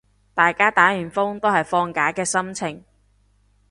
[0.33, 2.83] 大家打完風都係放假嘅心情